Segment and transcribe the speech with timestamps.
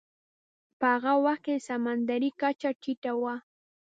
[0.79, 3.35] په هغه وخت کې سمندرې کچه ټیټه وه.